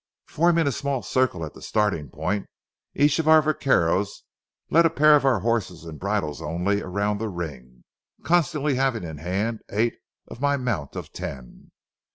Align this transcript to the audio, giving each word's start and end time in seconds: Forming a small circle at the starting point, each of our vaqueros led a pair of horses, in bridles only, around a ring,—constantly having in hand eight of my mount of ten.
Forming 0.25 0.65
a 0.65 0.71
small 0.71 1.03
circle 1.03 1.45
at 1.45 1.53
the 1.53 1.61
starting 1.61 2.09
point, 2.09 2.47
each 2.95 3.19
of 3.19 3.27
our 3.27 3.39
vaqueros 3.39 4.23
led 4.71 4.83
a 4.83 4.89
pair 4.89 5.15
of 5.15 5.21
horses, 5.43 5.85
in 5.85 5.99
bridles 5.99 6.41
only, 6.41 6.81
around 6.81 7.21
a 7.21 7.27
ring,—constantly 7.29 8.73
having 8.73 9.03
in 9.03 9.19
hand 9.19 9.61
eight 9.69 9.93
of 10.27 10.41
my 10.41 10.57
mount 10.57 10.95
of 10.95 11.13
ten. 11.13 11.69